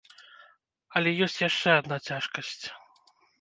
Але 0.99 1.09
ёсць 1.25 1.35
яшчэ 1.49 1.69
адна 1.83 1.97
цяжкасць. 2.07 2.65